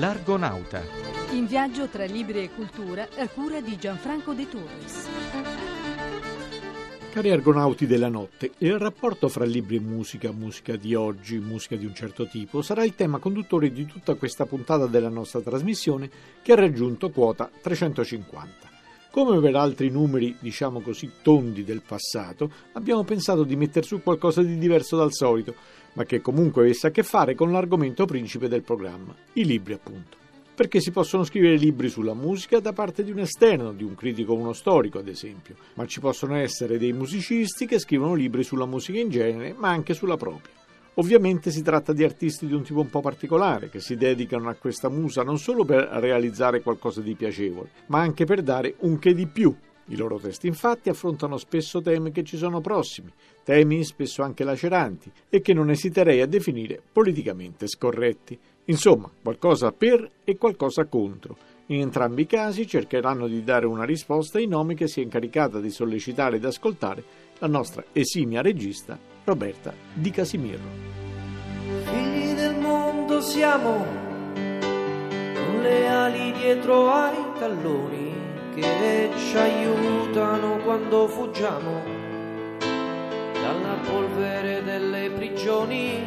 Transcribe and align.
L'Argonauta. 0.00 0.82
In 1.32 1.44
viaggio 1.44 1.86
tra 1.88 2.06
libri 2.06 2.44
e 2.44 2.50
cultura 2.54 3.06
a 3.18 3.28
cura 3.28 3.60
di 3.60 3.76
Gianfranco 3.76 4.32
De 4.32 4.48
Torres. 4.48 5.08
Cari 7.12 7.30
argonauti 7.30 7.86
della 7.86 8.08
notte, 8.08 8.52
il 8.58 8.78
rapporto 8.78 9.28
fra 9.28 9.44
libri 9.44 9.76
e 9.76 9.80
musica, 9.80 10.32
musica 10.32 10.74
di 10.76 10.94
oggi, 10.94 11.38
musica 11.38 11.76
di 11.76 11.84
un 11.84 11.94
certo 11.94 12.26
tipo, 12.26 12.62
sarà 12.62 12.82
il 12.82 12.94
tema 12.94 13.18
conduttore 13.18 13.70
di 13.70 13.84
tutta 13.84 14.14
questa 14.14 14.46
puntata 14.46 14.86
della 14.86 15.10
nostra 15.10 15.42
trasmissione 15.42 16.08
che 16.40 16.52
ha 16.52 16.56
raggiunto 16.56 17.10
quota 17.10 17.50
350. 17.60 18.68
Come 19.10 19.38
per 19.40 19.56
altri 19.56 19.90
numeri, 19.90 20.36
diciamo 20.38 20.80
così, 20.80 21.10
tondi 21.20 21.64
del 21.64 21.82
passato, 21.86 22.50
abbiamo 22.72 23.02
pensato 23.02 23.42
di 23.42 23.56
mettere 23.56 23.84
su 23.84 24.00
qualcosa 24.02 24.40
di 24.40 24.56
diverso 24.56 24.96
dal 24.96 25.12
solito, 25.12 25.54
ma 25.94 26.04
che 26.04 26.20
comunque 26.20 26.62
avesse 26.62 26.86
a 26.86 26.90
che 26.90 27.02
fare 27.02 27.34
con 27.34 27.50
l'argomento 27.50 28.04
principe 28.04 28.48
del 28.48 28.62
programma, 28.62 29.14
i 29.34 29.44
libri 29.44 29.72
appunto. 29.72 30.16
Perché 30.54 30.80
si 30.80 30.90
possono 30.90 31.24
scrivere 31.24 31.56
libri 31.56 31.88
sulla 31.88 32.12
musica 32.12 32.60
da 32.60 32.72
parte 32.72 33.02
di 33.02 33.10
un 33.10 33.20
esterno, 33.20 33.72
di 33.72 33.82
un 33.82 33.94
critico 33.94 34.32
o 34.32 34.36
uno 34.36 34.52
storico 34.52 34.98
ad 34.98 35.08
esempio, 35.08 35.54
ma 35.74 35.86
ci 35.86 36.00
possono 36.00 36.36
essere 36.36 36.78
dei 36.78 36.92
musicisti 36.92 37.66
che 37.66 37.78
scrivono 37.78 38.14
libri 38.14 38.42
sulla 38.42 38.66
musica 38.66 38.98
in 38.98 39.08
genere, 39.08 39.54
ma 39.56 39.70
anche 39.70 39.94
sulla 39.94 40.16
propria. 40.16 40.52
Ovviamente 40.94 41.50
si 41.50 41.62
tratta 41.62 41.94
di 41.94 42.04
artisti 42.04 42.46
di 42.46 42.52
un 42.52 42.62
tipo 42.62 42.80
un 42.80 42.90
po' 42.90 43.00
particolare, 43.00 43.70
che 43.70 43.80
si 43.80 43.96
dedicano 43.96 44.50
a 44.50 44.54
questa 44.54 44.90
musa 44.90 45.22
non 45.22 45.38
solo 45.38 45.64
per 45.64 45.88
realizzare 45.92 46.60
qualcosa 46.60 47.00
di 47.00 47.14
piacevole, 47.14 47.70
ma 47.86 48.00
anche 48.00 48.26
per 48.26 48.42
dare 48.42 48.74
un 48.80 48.98
che 48.98 49.14
di 49.14 49.26
più 49.26 49.54
i 49.90 49.96
loro 49.96 50.18
testi 50.18 50.46
infatti 50.46 50.88
affrontano 50.88 51.36
spesso 51.36 51.80
temi 51.80 52.12
che 52.12 52.22
ci 52.22 52.36
sono 52.36 52.60
prossimi, 52.60 53.12
temi 53.42 53.84
spesso 53.84 54.22
anche 54.22 54.44
laceranti 54.44 55.10
e 55.28 55.40
che 55.40 55.52
non 55.52 55.68
esiterei 55.68 56.20
a 56.20 56.26
definire 56.26 56.80
politicamente 56.92 57.66
scorretti. 57.66 58.38
Insomma, 58.66 59.10
qualcosa 59.20 59.72
per 59.72 60.08
e 60.22 60.36
qualcosa 60.36 60.84
contro. 60.84 61.36
In 61.66 61.80
entrambi 61.80 62.22
i 62.22 62.26
casi 62.26 62.66
cercheranno 62.66 63.26
di 63.26 63.42
dare 63.42 63.66
una 63.66 63.84
risposta 63.84 64.38
ai 64.38 64.46
nomi 64.46 64.74
che 64.74 64.86
si 64.86 65.00
è 65.00 65.02
incaricata 65.02 65.58
di 65.58 65.70
sollecitare 65.70 66.36
ed 66.36 66.44
ascoltare 66.44 67.02
la 67.38 67.48
nostra 67.48 67.84
esimia 67.92 68.42
regista 68.42 68.98
Roberta 69.24 69.74
Di 69.92 70.10
Casimiro. 70.10 70.62
Figli 71.84 72.34
del 72.34 72.58
mondo 72.58 73.20
siamo, 73.20 73.84
con 74.34 75.62
le 75.62 75.88
ali 75.88 76.32
dietro 76.32 76.90
ai 76.90 77.38
talloni 77.38 78.09
che 78.54 79.10
ci 79.16 79.36
aiutano 79.36 80.58
quando 80.64 81.06
fuggiamo 81.08 81.82
dalla 82.58 83.74
polvere 83.84 84.62
delle 84.62 85.10
prigioni. 85.10 86.06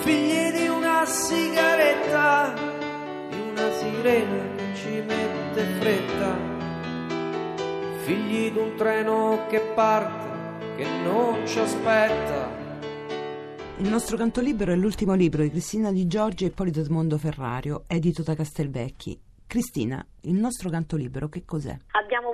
Figli 0.00 0.50
di 0.50 0.66
una 0.68 1.04
sigaretta, 1.06 2.54
di 3.30 3.38
una 3.38 3.72
sirena 3.72 4.54
che 4.56 4.74
ci 4.74 5.02
mette 5.06 5.64
fretta. 5.78 6.36
Figli 8.04 8.50
di 8.50 8.58
un 8.58 8.74
treno 8.76 9.46
che 9.48 9.60
parte, 9.74 10.74
che 10.76 10.86
non 11.04 11.46
ci 11.46 11.58
aspetta. 11.60 12.60
Il 13.78 13.88
nostro 13.88 14.16
canto 14.16 14.40
libero 14.40 14.72
è 14.72 14.76
l'ultimo 14.76 15.14
libro 15.14 15.42
di 15.42 15.50
Cristina 15.50 15.92
Di 15.92 16.06
Giorgi 16.06 16.44
e 16.44 16.48
Ippolito 16.48 16.80
Edmondo 16.80 17.16
Ferrario, 17.18 17.84
edito 17.86 18.22
da 18.22 18.34
Castelvecchi. 18.34 19.30
Cristina, 19.52 20.02
il 20.22 20.32
nostro 20.32 20.70
canto 20.70 20.96
libero 20.96 21.28
che 21.28 21.44
cos'è? 21.44 21.76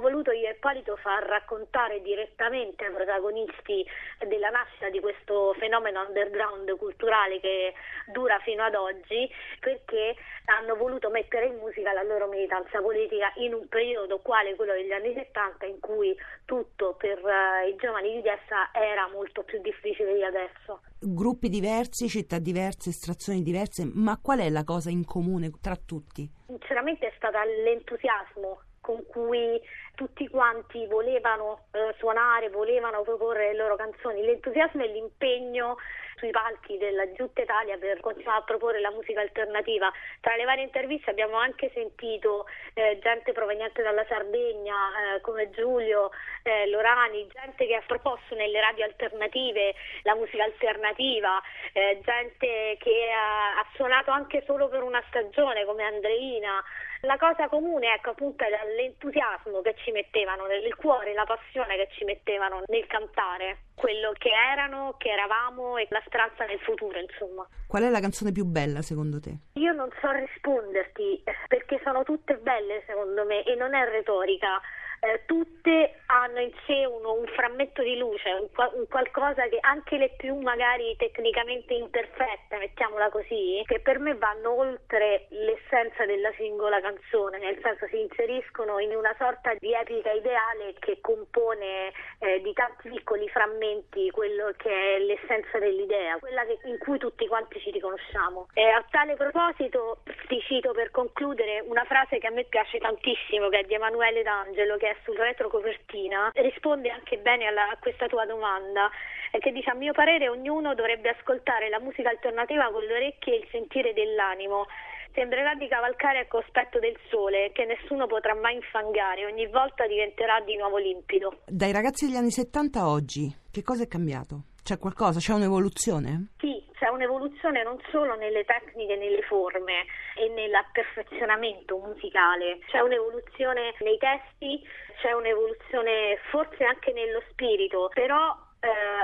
Voluto 0.08 0.30
io 0.30 0.48
e 0.48 0.54
Polito 0.54 0.96
far 0.96 1.22
raccontare 1.22 2.00
direttamente 2.00 2.86
ai 2.86 2.92
protagonisti 2.94 3.84
della 4.26 4.48
nascita 4.48 4.88
di 4.88 5.00
questo 5.00 5.54
fenomeno 5.58 6.00
underground 6.00 6.74
culturale 6.78 7.38
che 7.40 7.74
dura 8.10 8.38
fino 8.38 8.62
ad 8.62 8.74
oggi 8.74 9.28
perché 9.60 10.16
hanno 10.46 10.76
voluto 10.76 11.10
mettere 11.10 11.48
in 11.48 11.58
musica 11.58 11.92
la 11.92 12.02
loro 12.02 12.26
militanza 12.26 12.80
politica 12.80 13.34
in 13.36 13.52
un 13.52 13.68
periodo 13.68 14.20
quale 14.20 14.56
quello 14.56 14.72
degli 14.72 14.92
anni 14.92 15.12
70 15.12 15.66
in 15.66 15.78
cui 15.78 16.16
tutto 16.46 16.94
per 16.96 17.18
uh, 17.18 17.68
i 17.68 17.76
giovani 17.76 18.14
di 18.14 18.22
destra 18.22 18.70
era 18.72 19.10
molto 19.12 19.42
più 19.42 19.60
difficile 19.60 20.14
di 20.14 20.24
adesso. 20.24 20.80
Gruppi 20.98 21.50
diversi, 21.50 22.08
città 22.08 22.38
diverse, 22.38 22.88
estrazioni 22.88 23.42
diverse, 23.42 23.84
ma 23.92 24.18
qual 24.22 24.38
è 24.38 24.48
la 24.48 24.64
cosa 24.64 24.88
in 24.88 25.04
comune 25.04 25.50
tra 25.60 25.76
tutti? 25.76 26.26
Sinceramente 26.46 27.08
è 27.08 27.12
stata 27.14 27.44
l'entusiasmo 27.44 28.62
con 28.88 29.04
cui 29.06 29.60
tutti 29.98 30.28
quanti 30.28 30.86
volevano 30.86 31.66
eh, 31.72 31.92
suonare, 31.98 32.50
volevano 32.50 33.02
proporre 33.02 33.50
le 33.50 33.58
loro 33.58 33.74
canzoni, 33.74 34.22
l'entusiasmo 34.22 34.84
e 34.84 34.92
l'impegno 34.92 35.76
sui 36.18 36.30
palchi 36.30 36.78
della 36.78 37.10
Giutta 37.12 37.42
Italia 37.42 37.76
per 37.78 37.98
continuare 37.98 38.38
a 38.38 38.44
proporre 38.44 38.78
la 38.80 38.92
musica 38.92 39.20
alternativa. 39.20 39.90
Tra 40.20 40.36
le 40.36 40.44
varie 40.44 40.62
interviste 40.62 41.10
abbiamo 41.10 41.36
anche 41.36 41.72
sentito 41.74 42.46
eh, 42.74 43.00
gente 43.02 43.32
proveniente 43.32 43.82
dalla 43.82 44.04
Sardegna 44.06 45.16
eh, 45.16 45.20
come 45.20 45.50
Giulio 45.50 46.10
eh, 46.44 46.68
Lorani, 46.68 47.26
gente 47.32 47.66
che 47.66 47.74
ha 47.74 47.82
proposto 47.84 48.36
nelle 48.36 48.60
radio 48.60 48.84
alternative 48.84 49.74
la 50.02 50.14
musica 50.14 50.44
alternativa, 50.44 51.42
eh, 51.72 52.00
gente 52.04 52.76
che 52.78 53.10
ha, 53.10 53.58
ha 53.58 53.66
suonato 53.74 54.12
anche 54.12 54.44
solo 54.46 54.68
per 54.68 54.84
una 54.84 55.02
stagione 55.08 55.64
come 55.64 55.82
Andreina. 55.82 56.62
La 57.02 57.16
cosa 57.16 57.48
comune, 57.48 57.94
ecco, 57.94 58.10
appunto, 58.10 58.42
è 58.42 58.48
l'entusiasmo 58.74 59.60
che 59.60 59.76
ci 59.84 59.92
mettevano 59.92 60.46
nel 60.46 60.74
cuore, 60.74 61.14
la 61.14 61.24
passione 61.24 61.76
che 61.76 61.88
ci 61.92 62.04
mettevano 62.04 62.62
nel 62.66 62.86
cantare, 62.86 63.70
quello 63.74 64.12
che 64.18 64.30
erano, 64.30 64.96
che 64.98 65.10
eravamo 65.10 65.76
e 65.76 65.86
la 65.90 66.02
speranza 66.04 66.44
nel 66.44 66.58
futuro, 66.58 66.98
insomma. 66.98 67.46
Qual 67.68 67.82
è 67.84 67.88
la 67.88 68.00
canzone 68.00 68.32
più 68.32 68.44
bella 68.44 68.82
secondo 68.82 69.20
te? 69.20 69.30
Io 69.54 69.72
non 69.72 69.88
so 70.00 70.10
risponderti 70.10 71.22
perché 71.46 71.80
sono 71.84 72.02
tutte 72.02 72.36
belle 72.36 72.82
secondo 72.86 73.24
me 73.24 73.44
e 73.44 73.54
non 73.54 73.74
è 73.74 73.84
retorica 73.88 74.60
eh, 75.00 75.22
tutte 75.26 76.00
hanno 76.06 76.40
in 76.40 76.52
sé 76.66 76.86
uno, 76.86 77.12
un 77.12 77.26
frammento 77.26 77.82
di 77.82 77.96
luce, 77.96 78.30
un, 78.30 78.48
un, 78.74 78.86
qualcosa 78.88 79.46
che 79.48 79.58
anche 79.60 79.98
le 79.98 80.14
più 80.16 80.34
magari 80.40 80.96
tecnicamente 80.96 81.74
imperfette, 81.74 82.56
mettiamola 82.56 83.10
così, 83.10 83.62
che 83.66 83.80
per 83.80 83.98
me 83.98 84.14
vanno 84.14 84.52
oltre 84.52 85.26
l'essenza 85.30 86.06
della 86.06 86.32
singola 86.36 86.80
canzone, 86.80 87.38
nel 87.38 87.58
senso 87.62 87.86
si 87.88 88.00
inseriscono 88.00 88.78
in 88.78 88.96
una 88.96 89.14
sorta 89.18 89.52
di 89.58 89.74
epica 89.74 90.10
ideale 90.12 90.74
che 90.78 90.98
compone 91.00 91.92
eh, 92.20 92.40
di 92.40 92.52
tanti 92.54 92.88
piccoli 92.88 93.28
frammenti 93.28 94.10
quello 94.10 94.52
che 94.56 94.96
è 94.96 94.98
l'essenza 94.98 95.58
dell'idea, 95.58 96.18
quella 96.18 96.44
che, 96.44 96.58
in 96.64 96.78
cui 96.78 96.98
tutti 96.98 97.26
quanti 97.26 97.60
ci 97.60 97.70
riconosciamo. 97.70 98.48
E 98.54 98.62
a 98.62 98.84
tale 98.90 99.14
proposito 99.14 99.98
ti 100.26 100.40
cito 100.40 100.72
per 100.72 100.90
concludere 100.90 101.60
una 101.66 101.84
frase 101.84 102.18
che 102.18 102.26
a 102.26 102.30
me 102.30 102.44
piace 102.44 102.78
tantissimo, 102.78 103.48
che 103.48 103.60
è 103.60 103.64
di 103.64 103.74
Emanuele 103.74 104.22
D'Angelo, 104.22 104.76
che 104.76 104.87
è 104.88 104.96
sul 105.04 105.16
retro 105.16 105.48
copertina, 105.48 106.30
risponde 106.34 106.90
anche 106.90 107.18
bene 107.18 107.46
alla, 107.46 107.70
a 107.70 107.76
questa 107.78 108.06
tua 108.06 108.24
domanda, 108.26 108.90
eh, 109.30 109.38
che 109.38 109.52
dice 109.52 109.70
a 109.70 109.74
mio 109.74 109.92
parere 109.92 110.28
ognuno 110.28 110.74
dovrebbe 110.74 111.10
ascoltare 111.10 111.68
la 111.68 111.80
musica 111.80 112.08
alternativa 112.08 112.70
con 112.70 112.82
le 112.82 112.94
orecchie 112.94 113.34
e 113.34 113.38
il 113.38 113.48
sentire 113.50 113.92
dell'animo. 113.92 114.66
Sembrerà 115.14 115.54
di 115.54 115.66
cavalcare 115.66 116.18
al 116.18 116.28
cospetto 116.28 116.78
del 116.78 116.96
sole, 117.08 117.50
che 117.52 117.64
nessuno 117.64 118.06
potrà 118.06 118.34
mai 118.34 118.54
infangare, 118.54 119.24
ogni 119.24 119.46
volta 119.46 119.86
diventerà 119.86 120.40
di 120.40 120.56
nuovo 120.56 120.76
limpido. 120.78 121.40
Dai 121.46 121.72
ragazzi 121.72 122.06
degli 122.06 122.16
anni 122.16 122.30
70 122.30 122.80
a 122.80 122.88
oggi, 122.88 123.34
che 123.50 123.62
cosa 123.62 123.82
è 123.82 123.88
cambiato? 123.88 124.42
C'è 124.68 124.78
qualcosa? 124.78 125.18
C'è 125.18 125.32
un'evoluzione? 125.32 126.36
Sì, 126.40 126.62
c'è 126.74 126.88
un'evoluzione 126.90 127.62
non 127.62 127.80
solo 127.90 128.16
nelle 128.16 128.44
tecniche, 128.44 128.96
nelle 128.96 129.22
forme 129.22 129.86
e 130.14 130.28
nell'aperfezionamento 130.28 131.78
musicale, 131.78 132.58
c'è 132.66 132.80
un'evoluzione 132.80 133.72
nei 133.80 133.96
testi, 133.96 134.60
c'è 135.00 135.12
un'evoluzione 135.12 136.18
forse 136.30 136.64
anche 136.64 136.92
nello 136.92 137.22
spirito, 137.30 137.88
però 137.94 138.36
eh, 138.60 138.97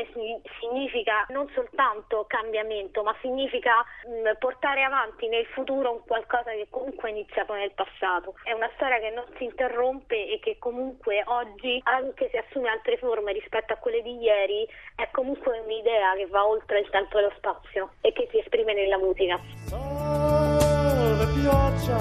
evoluzione 0.00 0.42
significa 0.60 1.26
non 1.28 1.48
soltanto 1.54 2.24
cambiamento, 2.26 3.02
ma 3.02 3.14
significa 3.20 3.84
mh, 4.06 4.30
mm, 4.30 4.32
portare 4.38 4.82
avanti 4.82 5.28
nel 5.28 5.46
futuro 5.46 5.92
un 5.92 6.00
qualcosa 6.06 6.50
che 6.52 6.66
comunque 6.70 7.08
è 7.08 7.12
iniziato 7.12 7.52
nel 7.54 7.72
passato. 7.72 8.34
È 8.42 8.52
una 8.52 8.70
storia 8.74 8.98
che 8.98 9.10
non 9.10 9.24
si 9.36 9.44
interrompe 9.44 10.28
e 10.28 10.38
che 10.40 10.56
comunque 10.58 11.22
oggi, 11.26 11.80
anche 11.84 12.28
se 12.30 12.38
assume 12.38 12.70
altre 12.70 12.96
forme 12.96 13.32
rispetto 13.32 13.72
a 13.72 13.76
quelle 13.76 14.02
di 14.02 14.16
ieri, 14.18 14.66
è 14.96 15.08
comunque 15.10 15.58
un'idea 15.58 16.14
che 16.14 16.26
va 16.26 16.46
oltre 16.46 16.80
il 16.80 16.88
tempo 16.90 17.18
e 17.18 17.22
lo 17.22 17.32
spazio 17.36 17.92
e 18.00 18.12
che 18.12 18.28
si 18.30 18.38
esprime 18.38 18.74
nella 18.74 18.98
musica. 18.98 19.38
Salve 19.68 21.26
pioggia, 21.40 21.98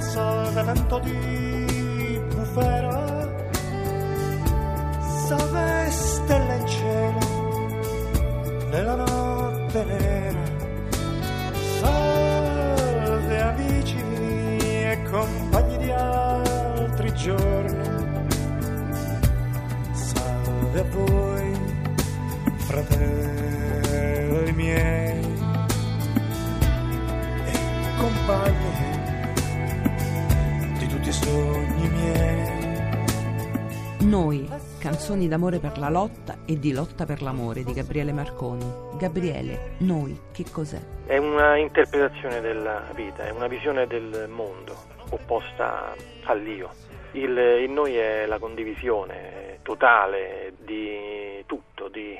salve 0.00 0.62
vento 0.62 0.98
di 0.98 2.20
bufera 2.34 3.12
salve 5.36 5.90
nella 8.72 8.94
notte 8.94 9.84
nera. 9.84 10.42
Salve 11.80 13.40
amici 13.40 13.98
e 13.98 14.98
compagni 15.10 15.76
di 15.76 15.90
altri 15.90 17.14
giorni. 17.14 17.90
Salve 19.92 20.80
a 20.80 20.84
voi 20.90 21.52
fratelli 22.56 23.31
Noi, 34.12 34.46
canzoni 34.78 35.26
d'amore 35.26 35.58
per 35.58 35.78
la 35.78 35.88
lotta 35.88 36.44
e 36.46 36.58
di 36.58 36.74
lotta 36.74 37.06
per 37.06 37.22
l'amore 37.22 37.64
di 37.64 37.72
Gabriele 37.72 38.12
Marconi. 38.12 38.62
Gabriele, 38.98 39.76
noi, 39.78 40.14
che 40.34 40.44
cos'è? 40.52 40.80
È 41.06 41.16
una 41.16 41.56
interpretazione 41.56 42.42
della 42.42 42.90
vita, 42.94 43.24
è 43.24 43.30
una 43.30 43.46
visione 43.46 43.86
del 43.86 44.28
mondo 44.28 44.76
opposta 45.12 45.96
all'io. 46.24 46.68
Il, 47.12 47.34
il 47.38 47.70
noi 47.70 47.96
è 47.96 48.26
la 48.26 48.38
condivisione 48.38 49.60
totale 49.62 50.56
di 50.58 51.42
tutto, 51.46 51.88
di 51.88 52.14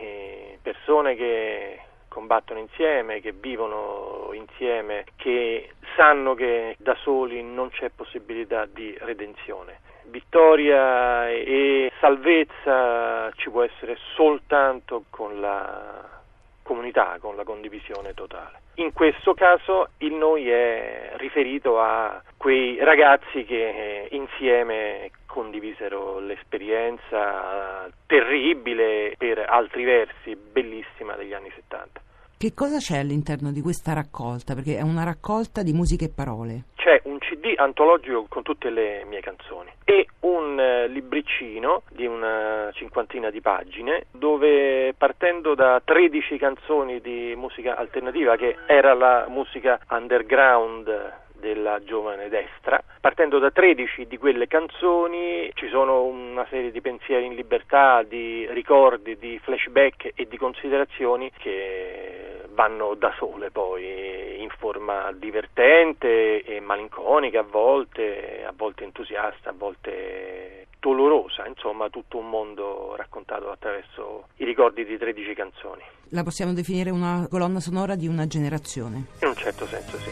persone 0.63 1.15
che 1.15 1.79
combattono 2.09 2.59
insieme, 2.59 3.21
che 3.21 3.33
vivono 3.33 4.31
insieme, 4.33 5.05
che 5.17 5.73
sanno 5.95 6.33
che 6.33 6.75
da 6.79 6.97
soli 7.03 7.43
non 7.43 7.69
c'è 7.69 7.91
possibilità 7.95 8.65
di 8.65 8.97
redenzione. 8.99 9.91
Vittoria 10.05 11.31
e 11.31 11.93
salvezza 12.01 13.31
ci 13.37 13.51
può 13.51 13.63
essere 13.63 13.97
soltanto 14.15 15.05
con 15.11 15.41
la 15.41 16.21
comunità, 16.63 17.19
con 17.21 17.37
la 17.37 17.45
condivisione 17.45 18.15
totale. 18.15 18.61
In 18.77 18.93
questo 18.93 19.35
caso 19.35 19.91
il 19.99 20.15
noi 20.15 20.49
è 20.49 21.13
riferito 21.17 21.79
a 21.81 22.23
quei 22.37 22.83
ragazzi 22.83 23.45
che 23.45 24.09
insieme 24.11 25.11
condivisero 25.27 26.19
l'esperienza 26.21 27.91
terribile 28.07 29.15
per 29.19 29.45
altri 29.47 29.85
versi, 29.85 30.37
bellissima 30.37 31.15
degli 31.15 31.35
anni 31.35 31.51
70. 31.55 32.01
Che 32.43 32.55
cosa 32.55 32.79
c'è 32.79 32.99
all'interno 32.99 33.53
di 33.53 33.61
questa 33.61 33.93
raccolta? 33.93 34.55
Perché 34.55 34.77
è 34.77 34.81
una 34.83 35.05
raccolta 35.05 35.63
di 35.63 35.73
musiche 35.73 36.07
e 36.07 36.13
parole. 36.13 36.65
C'è 36.75 37.01
un 37.05 37.19
CD 37.19 37.53
antologico 37.55 38.27
con 38.29 38.43
tutte 38.43 38.69
le 38.69 39.05
mie 39.05 39.21
canzoni 39.21 39.71
e 39.85 40.09
un 40.23 40.59
eh, 40.59 40.89
libricino 40.89 41.83
di 41.93 42.05
una 42.05 42.69
cinquantina 42.73 43.31
di 43.31 43.41
pagine 43.41 44.07
dove 44.11 44.93
partendo 44.99 45.55
da 45.55 45.81
13 45.85 46.37
canzoni 46.37 47.01
di 47.01 47.33
musica 47.37 47.77
alternativa 47.77 48.35
che 48.35 48.57
era 48.67 48.93
la 48.93 49.27
musica 49.29 49.79
underground 49.91 51.21
della 51.39 51.81
giovane 51.85 52.29
destra. 52.29 52.83
Partendo 53.01 53.39
da 53.39 53.53
13 53.53 54.09
di 54.09 54.17
quelle 54.17 54.49
canzoni 54.49 55.49
ci 55.55 55.69
sono 55.69 56.03
una 56.05 56.45
serie 56.51 56.73
di 56.73 56.81
pensieri 56.81 57.27
in 57.27 57.35
libertà, 57.35 58.03
di 58.03 58.49
ricordi, 58.51 59.17
di 59.17 59.39
flashback 59.41 60.11
e 60.15 60.27
di 60.29 60.37
considerazioni 60.37 61.31
che 61.39 62.32
vanno 62.55 62.95
da 62.95 63.13
sole 63.19 63.51
poi 63.51 64.41
in 64.43 64.49
forma 64.59 65.13
divertente 65.13 66.43
e 66.43 66.61
malinconica 66.61 67.41
a 67.41 67.47
volte, 67.49 68.45
a 68.47 68.53
volte 68.57 68.85
entusiasta, 68.85 69.51
a 69.51 69.55
volte 69.57 70.67
dolorosa, 70.79 71.47
insomma 71.47 71.89
tutto 71.91 72.19
un 72.19 72.29
mondo 72.29 72.95
raccontato 72.97 73.51
attraverso 73.51 74.27
i 74.37 74.45
ricordi 74.45 74.85
di 74.85 74.99
13 74.99 75.35
canzoni. 75.35 75.83
La 76.09 76.25
possiamo 76.25 76.53
definire 76.53 76.91
una 76.91 77.27
colonna 77.31 77.61
sonora 77.61 77.95
di 77.95 78.09
una 78.09 78.27
generazione? 78.27 79.07
In 79.23 79.29
un 79.29 79.37
certo 79.37 79.65
senso 79.67 79.97
sì. 79.99 80.11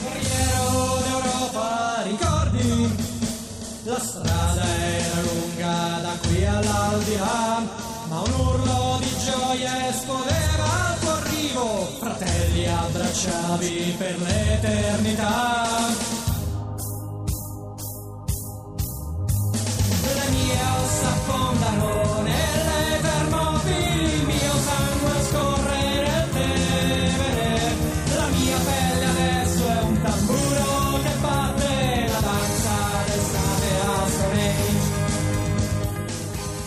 Guerriero 0.00 0.96
d'Europa, 1.04 2.02
ricordi? 2.04 3.08
La 3.84 3.98
strada 3.98 4.62
era 4.62 5.20
lunga 5.26 6.00
da 6.00 6.14
qui 6.22 6.44
all'aldilà, 6.44 7.89
abbracciavi 13.10 13.94
per 13.98 14.18
l'eternità. 14.20 15.88
Le 20.02 20.30
mie 20.30 20.60
ossa 20.80 21.08
affondano 21.08 22.22
nelle 22.22 23.00
Termopili, 23.00 24.14
il 24.14 24.26
mio 24.26 24.54
sangue 24.62 25.22
scorre 25.28 25.80
nel 25.82 26.28
Tevere, 26.30 27.74
la 28.14 28.26
mia 28.28 28.58
pelle 28.58 29.04
adesso 29.04 29.66
è 29.66 29.82
un 29.82 30.00
tamburo 30.02 31.00
che 31.02 31.14
batte 31.20 32.06
la 32.06 32.20
danza 32.20 32.74
d'estate 33.06 33.68
a 33.86 34.06
Stonehenge. 34.06 34.88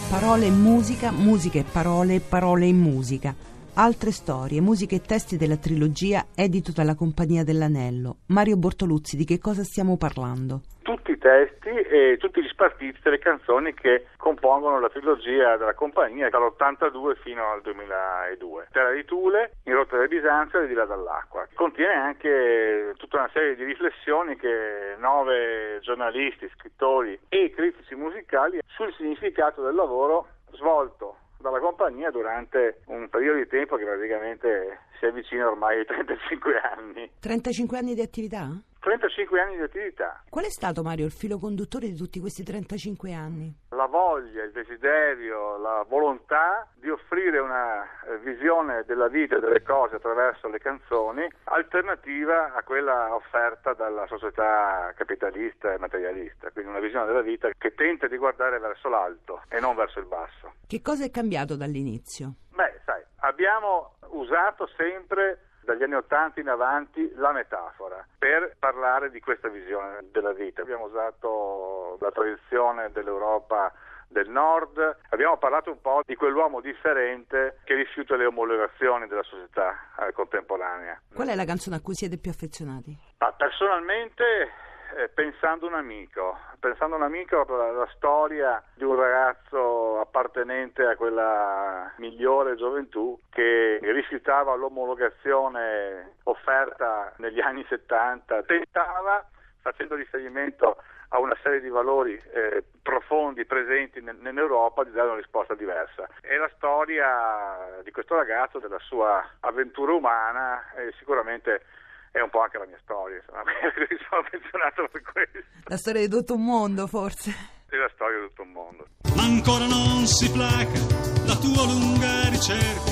Parole 0.09 0.45
e 0.45 0.51
musica, 0.51 1.11
musica 1.11 1.59
e 1.59 1.63
parole, 1.63 2.19
parole 2.19 2.67
e 2.67 2.73
musica. 2.73 3.51
Altre 3.75 4.11
storie, 4.11 4.61
musiche 4.61 4.97
e 4.97 5.01
testi 5.01 5.35
della 5.35 5.57
trilogia 5.57 6.27
edito 6.35 6.71
dalla 6.71 6.93
Compagnia 6.93 7.43
dell'Anello. 7.43 8.17
Mario 8.27 8.55
Bortoluzzi, 8.55 9.17
di 9.17 9.25
che 9.25 9.39
cosa 9.39 9.63
stiamo 9.63 9.97
parlando? 9.97 10.61
tutti 10.83 11.11
i 11.11 11.17
testi 11.17 11.69
e 11.69 12.17
tutti 12.19 12.43
gli 12.43 12.47
spartiti 12.49 12.99
delle 13.01 13.17
canzoni 13.17 13.73
che 13.73 14.07
compongono 14.17 14.79
la 14.79 14.89
trilogia 14.89 15.57
della 15.57 15.73
compagnia 15.73 16.29
dall'82 16.29 17.15
fino 17.23 17.51
al 17.51 17.61
2002. 17.61 18.67
Terra 18.71 18.91
di 18.91 19.03
Tule, 19.05 19.53
In 19.63 19.73
rotta 19.73 19.97
del 19.97 20.09
Bisanzio 20.09 20.61
e 20.61 20.67
Di 20.67 20.73
là 20.73 20.85
dall'acqua. 20.85 21.47
Contiene 21.55 21.93
anche 21.93 22.93
tutta 22.97 23.17
una 23.17 23.29
serie 23.33 23.55
di 23.55 23.63
riflessioni 23.63 24.35
che 24.35 24.95
nove 24.99 25.79
giornalisti, 25.81 26.51
scrittori 26.57 27.17
e 27.29 27.49
critici 27.49 27.95
musicali 27.95 28.59
sul 28.67 28.93
significato 28.93 29.63
del 29.63 29.73
lavoro 29.73 30.27
svolto 30.51 31.17
dalla 31.43 31.59
compagnia 31.59 32.09
durante 32.09 32.79
un 32.85 33.09
periodo 33.09 33.37
di 33.37 33.47
tempo 33.47 33.75
che 33.75 33.83
praticamente 33.83 34.79
si 35.03 35.09
avvicina 35.09 35.47
ormai 35.47 35.79
ai 35.79 35.85
35 35.85 36.59
anni. 36.59 37.11
35 37.19 37.77
anni 37.77 37.93
di 37.93 38.01
attività? 38.01 38.49
35 38.79 39.39
anni 39.39 39.55
di 39.55 39.61
attività. 39.61 40.23
Qual 40.29 40.43
è 40.43 40.49
stato, 40.49 40.83
Mario, 40.83 41.05
il 41.05 41.11
filo 41.11 41.37
conduttore 41.37 41.87
di 41.87 41.95
tutti 41.95 42.19
questi 42.19 42.43
35 42.43 43.13
anni? 43.13 43.53
La 43.69 43.85
voglia, 43.85 44.43
il 44.43 44.51
desiderio, 44.51 45.57
la 45.57 45.85
volontà 45.87 46.67
di 46.75 46.89
offrire 46.89 47.39
una 47.39 47.83
eh, 47.83 48.17
visione 48.19 48.83
della 48.85 49.07
vita 49.07 49.37
e 49.37 49.39
delle 49.39 49.61
cose 49.61 49.95
attraverso 49.95 50.49
le 50.49 50.59
canzoni 50.59 51.25
alternativa 51.45 52.53
a 52.53 52.63
quella 52.63 53.15
offerta 53.15 53.73
dalla 53.73 54.05
società 54.07 54.93
capitalista 54.97 55.73
e 55.73 55.77
materialista, 55.77 56.51
quindi 56.51 56.71
una 56.71 56.81
visione 56.81 57.05
della 57.05 57.21
vita 57.21 57.49
che 57.57 57.73
tenta 57.73 58.07
di 58.07 58.17
guardare 58.17 58.59
verso 58.59 58.89
l'alto 58.89 59.43
e 59.47 59.61
non 59.61 59.75
verso 59.75 59.99
il 59.99 60.07
basso. 60.07 60.55
Che 60.67 60.81
cosa 60.81 61.05
è 61.05 61.09
cambiato 61.09 61.55
dall'inizio? 61.55 62.33
Beh, 62.49 62.81
sai, 62.85 63.01
abbiamo 63.23 63.95
usato 64.09 64.67
sempre 64.77 65.49
dagli 65.63 65.83
anni 65.83 65.95
Ottanta 65.95 66.39
in 66.39 66.49
avanti 66.49 67.11
la 67.15 67.31
metafora 67.31 68.05
per 68.17 68.55
parlare 68.59 69.09
di 69.09 69.19
questa 69.19 69.47
visione 69.47 69.99
della 70.11 70.33
vita. 70.33 70.61
Abbiamo 70.61 70.85
usato 70.85 71.97
la 71.99 72.11
tradizione 72.11 72.91
dell'Europa 72.91 73.71
del 74.07 74.29
nord, 74.29 74.77
abbiamo 75.09 75.37
parlato 75.37 75.71
un 75.71 75.81
po' 75.81 76.01
di 76.05 76.15
quell'uomo 76.15 76.61
differente 76.61 77.59
che 77.63 77.73
rifiuta 77.73 78.15
le 78.15 78.25
omologazioni 78.25 79.07
della 79.07 79.23
società 79.23 79.73
eh, 79.99 80.11
contemporanea. 80.11 81.01
Qual 81.13 81.27
è 81.27 81.35
la 81.35 81.45
canzone 81.45 81.77
a 81.77 81.81
cui 81.81 81.95
siete 81.95 82.19
più 82.19 82.29
affezionati? 82.29 82.95
Ma 83.17 83.31
personalmente 83.31 84.51
eh, 84.95 85.09
pensando 85.09 85.65
un 85.65 85.73
amico, 85.73 86.37
pensando 86.59 86.95
un 86.95 87.01
amico 87.01 87.43
la, 87.47 87.71
la 87.71 87.89
storia 87.95 88.61
di 88.75 88.83
un 88.83 88.95
ragazzo 88.95 89.57
appartenente 90.03 90.83
a 90.83 90.95
quella 90.95 91.91
migliore 91.97 92.55
gioventù 92.55 93.19
che 93.29 93.79
rifiutava 93.81 94.55
l'omologazione 94.55 96.17
offerta 96.23 97.13
negli 97.17 97.39
anni 97.39 97.65
70, 97.67 98.43
tentava 98.43 99.25
facendo 99.61 99.95
riferimento 99.95 100.77
a 101.09 101.19
una 101.19 101.37
serie 101.43 101.61
di 101.61 101.69
valori 101.69 102.19
eh, 102.33 102.63
profondi 102.81 103.45
presenti 103.45 103.99
in, 103.99 104.17
in, 104.23 104.37
Europa 104.37 104.83
di 104.83 104.91
dare 104.91 105.09
una 105.09 105.17
risposta 105.17 105.53
diversa. 105.53 106.07
È 106.21 106.35
la 106.35 106.49
storia 106.55 107.81
di 107.83 107.91
questo 107.91 108.15
ragazzo, 108.15 108.59
della 108.59 108.79
sua 108.79 109.23
avventura 109.41 109.93
umana 109.93 110.73
e 110.75 110.91
sicuramente 110.97 111.63
è 112.11 112.19
un 112.19 112.29
po' 112.29 112.41
anche 112.41 112.57
la 112.57 112.65
mia 112.65 112.79
storia, 112.83 113.17
insomma, 113.17 113.43
mi 113.89 113.97
sono 114.09 114.21
affezionato 114.21 114.87
per 114.91 115.01
questo. 115.01 115.39
La 115.65 115.77
storia 115.77 116.01
di 116.01 116.09
tutto 116.09 116.33
un 116.33 116.45
mondo, 116.45 116.87
forse. 116.87 117.62
La 117.75 117.89
storia 117.95 118.19
di 118.19 118.27
tutto 118.27 118.43
un 118.43 118.51
mondo. 118.51 118.85
Ma 119.15 119.23
ancora 119.23 119.65
non 119.65 120.05
si 120.05 120.29
placa 120.29 120.79
la 121.25 121.35
tua 121.35 121.65
lunga 121.65 122.29
ricerca, 122.29 122.91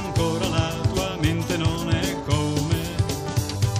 ancora 0.00 0.46
la 0.48 0.72
tua 0.92 1.16
mente 1.20 1.56
non 1.56 1.90
è 1.90 2.14
come 2.24 2.78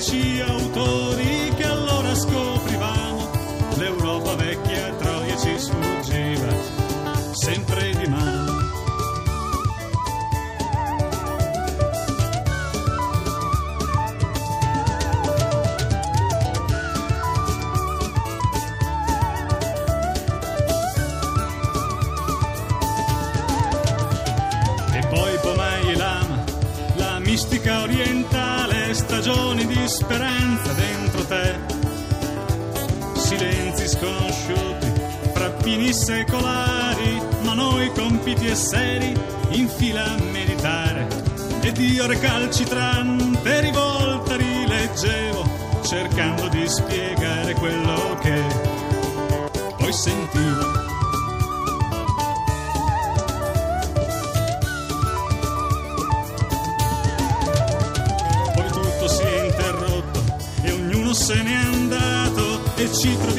ti 0.00 0.40
autorità. 0.40 1.33
Secolari, 35.94 37.22
ma 37.44 37.54
noi 37.54 37.90
compiti 37.92 38.48
e 38.48 38.56
seri, 38.56 39.14
in 39.50 39.68
fila 39.68 40.04
a 40.04 40.16
meditare. 40.32 41.06
Ed 41.62 41.78
io 41.78 42.06
recalcitrante, 42.06 43.60
rivolta 43.60 44.36
rileggevo, 44.36 45.44
cercando 45.82 46.48
di 46.48 46.66
spiegare 46.66 47.54
quello 47.54 48.18
che 48.20 48.42
poi 49.78 49.92
sentivo. 49.92 50.82
poi 58.54 58.68
tutto 58.68 59.08
si 59.08 59.22
è 59.22 59.44
interrotto 59.44 60.22
e 60.62 60.70
ognuno 60.72 61.12
se 61.12 61.42
n'è 61.42 61.54
andato 61.54 62.60
e 62.76 62.92
ci 62.92 63.16
troviamo 63.16 63.33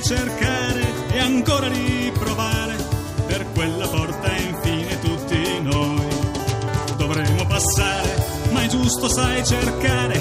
giusto, 0.00 0.14
sai, 0.14 0.16
cercare 0.16 0.92
e 1.12 1.18
ancora 1.18 1.68
riprovare 1.68 2.76
per 3.26 3.46
quella 3.52 3.86
porta 3.86 4.34
infine 4.36 4.98
tutti 5.00 5.60
noi 5.62 6.08
dovremo 6.96 7.46
passare. 7.46 8.28
Ma 8.50 8.62
è 8.62 8.66
giusto, 8.66 9.08
sai, 9.08 9.44
cercare 9.44 10.19